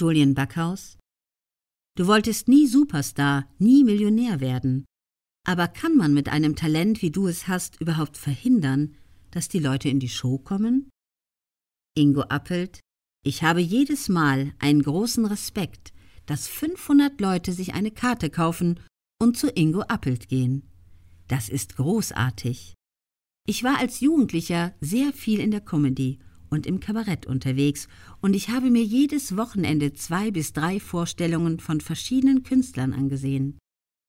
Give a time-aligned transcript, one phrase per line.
[0.00, 0.96] Julian Backhaus.
[1.94, 4.86] Du wolltest nie Superstar, nie Millionär werden.
[5.46, 8.96] Aber kann man mit einem Talent, wie du es hast, überhaupt verhindern,
[9.30, 10.88] dass die Leute in die Show kommen?
[11.94, 12.80] Ingo Appelt.
[13.22, 15.92] Ich habe jedes Mal einen großen Respekt,
[16.24, 18.80] dass 500 Leute sich eine Karte kaufen
[19.20, 20.62] und zu Ingo Appelt gehen.
[21.28, 22.72] Das ist großartig.
[23.46, 26.20] Ich war als Jugendlicher sehr viel in der Comedy
[26.50, 27.88] und im Kabarett unterwegs
[28.20, 33.58] und ich habe mir jedes Wochenende zwei bis drei Vorstellungen von verschiedenen Künstlern angesehen.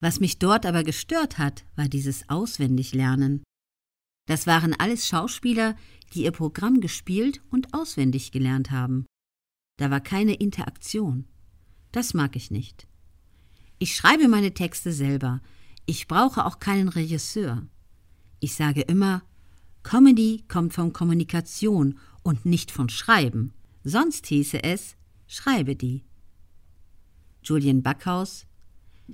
[0.00, 3.44] Was mich dort aber gestört hat, war dieses Auswendiglernen.
[4.26, 5.76] Das waren alles Schauspieler,
[6.14, 9.06] die ihr Programm gespielt und auswendig gelernt haben.
[9.78, 11.26] Da war keine Interaktion.
[11.92, 12.88] Das mag ich nicht.
[13.78, 15.40] Ich schreibe meine Texte selber.
[15.86, 17.66] Ich brauche auch keinen Regisseur.
[18.40, 19.22] Ich sage immer,
[19.82, 23.52] Comedy kommt von Kommunikation und nicht von Schreiben.
[23.84, 26.04] Sonst hieße es, schreibe die.
[27.42, 28.46] Julian Backhaus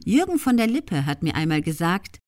[0.04, 2.18] Jürgen von der Lippe hat mir einmal gesagt,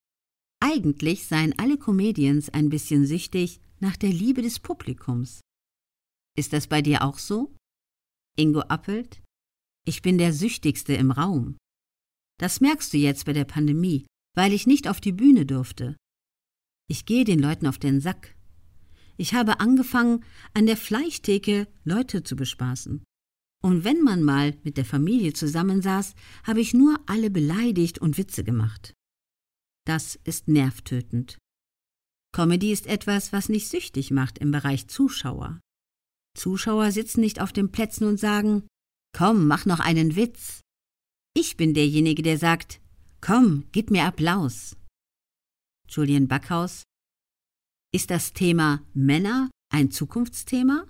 [0.60, 5.40] eigentlich seien alle Comedians ein bisschen süchtig nach der Liebe des Publikums.
[6.36, 7.54] Ist das bei dir auch so?
[8.36, 9.22] Ingo Appelt
[9.86, 11.56] Ich bin der Süchtigste im Raum.
[12.38, 15.96] Das merkst du jetzt bei der Pandemie, weil ich nicht auf die Bühne durfte.
[16.88, 18.36] Ich gehe den Leuten auf den Sack.
[19.20, 23.04] Ich habe angefangen, an der Fleischtheke Leute zu bespaßen.
[23.62, 28.44] Und wenn man mal mit der Familie zusammensaß, habe ich nur alle beleidigt und Witze
[28.44, 28.94] gemacht.
[29.86, 31.36] Das ist nervtötend.
[32.34, 35.60] Comedy ist etwas, was nicht süchtig macht im Bereich Zuschauer.
[36.34, 38.66] Zuschauer sitzen nicht auf den Plätzen und sagen,
[39.14, 40.62] komm, mach noch einen Witz.
[41.34, 42.80] Ich bin derjenige, der sagt,
[43.20, 44.78] komm, gib mir Applaus.
[45.90, 46.84] Julian Backhaus
[47.92, 50.86] ist das Thema Männer ein Zukunftsthema?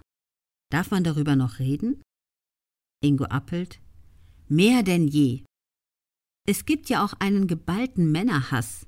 [0.70, 2.02] Darf man darüber noch reden?
[3.02, 3.80] Ingo Appelt.
[4.48, 5.44] Mehr denn je.
[6.46, 8.86] Es gibt ja auch einen geballten Männerhass,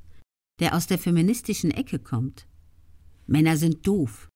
[0.61, 2.47] der aus der feministischen Ecke kommt.
[3.27, 4.29] Männer sind doof.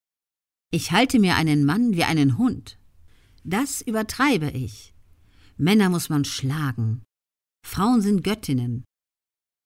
[0.73, 2.79] Ich halte mir einen Mann wie einen Hund.
[3.45, 4.95] Das übertreibe ich.
[5.57, 7.03] Männer muss man schlagen.
[7.65, 8.85] Frauen sind Göttinnen.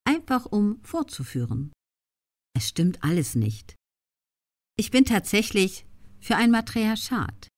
[0.05, 1.73] Einfach um vorzuführen.
[2.57, 3.77] Es stimmt alles nicht.
[4.81, 5.85] Ich bin tatsächlich
[6.21, 7.49] für ein Matriarchat.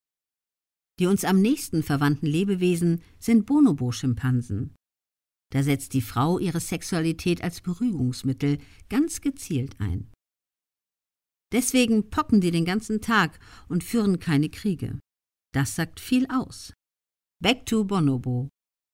[0.98, 4.74] Die uns am nächsten verwandten Lebewesen sind Bonobo-Schimpansen.
[5.52, 10.10] Da setzt die Frau ihre Sexualität als Beruhigungsmittel ganz gezielt ein.
[11.52, 14.98] Deswegen pocken die den ganzen Tag und führen keine Kriege.
[15.54, 16.74] Das sagt viel aus.
[17.40, 18.48] Back to Bonobo.